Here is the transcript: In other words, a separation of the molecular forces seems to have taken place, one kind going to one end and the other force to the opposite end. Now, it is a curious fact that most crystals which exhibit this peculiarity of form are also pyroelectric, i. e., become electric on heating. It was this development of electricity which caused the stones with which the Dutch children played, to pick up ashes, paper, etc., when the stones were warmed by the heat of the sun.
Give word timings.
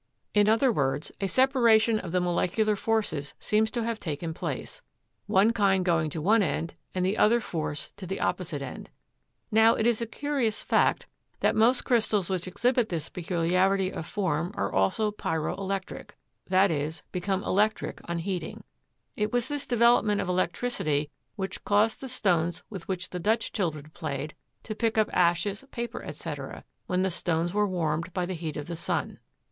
In 0.33 0.49
other 0.49 0.71
words, 0.71 1.11
a 1.21 1.27
separation 1.27 1.99
of 1.99 2.11
the 2.11 2.19
molecular 2.19 2.75
forces 2.75 3.35
seems 3.37 3.69
to 3.69 3.83
have 3.83 3.99
taken 3.99 4.33
place, 4.33 4.81
one 5.27 5.53
kind 5.53 5.85
going 5.85 6.09
to 6.09 6.21
one 6.23 6.41
end 6.41 6.73
and 6.95 7.05
the 7.05 7.19
other 7.19 7.39
force 7.39 7.91
to 7.97 8.07
the 8.07 8.19
opposite 8.19 8.63
end. 8.63 8.89
Now, 9.51 9.75
it 9.75 9.85
is 9.85 10.01
a 10.01 10.07
curious 10.07 10.63
fact 10.63 11.05
that 11.41 11.55
most 11.55 11.83
crystals 11.85 12.31
which 12.31 12.47
exhibit 12.47 12.89
this 12.89 13.09
peculiarity 13.09 13.93
of 13.93 14.07
form 14.07 14.51
are 14.55 14.73
also 14.73 15.11
pyroelectric, 15.11 16.09
i. 16.49 16.67
e., 16.71 16.91
become 17.11 17.43
electric 17.43 18.01
on 18.09 18.17
heating. 18.17 18.63
It 19.15 19.31
was 19.31 19.49
this 19.49 19.67
development 19.67 20.19
of 20.19 20.27
electricity 20.27 21.11
which 21.35 21.63
caused 21.63 22.01
the 22.01 22.09
stones 22.09 22.63
with 22.71 22.87
which 22.87 23.11
the 23.11 23.19
Dutch 23.19 23.51
children 23.53 23.91
played, 23.93 24.33
to 24.63 24.73
pick 24.73 24.97
up 24.97 25.11
ashes, 25.13 25.63
paper, 25.69 26.01
etc., 26.01 26.63
when 26.87 27.03
the 27.03 27.11
stones 27.11 27.53
were 27.53 27.67
warmed 27.67 28.11
by 28.13 28.25
the 28.25 28.33
heat 28.33 28.57
of 28.57 28.65
the 28.65 28.75
sun. 28.75 29.19